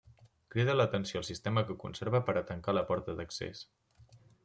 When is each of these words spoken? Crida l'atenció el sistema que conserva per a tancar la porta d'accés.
Crida 0.55 0.73
l'atenció 0.77 1.19
el 1.21 1.27
sistema 1.27 1.65
que 1.69 1.77
conserva 1.85 2.25
per 2.31 2.37
a 2.41 2.45
tancar 2.53 2.79
la 2.79 2.87
porta 2.91 3.19
d'accés. 3.21 3.67